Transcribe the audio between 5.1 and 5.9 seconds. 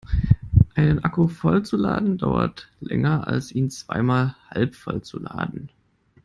laden.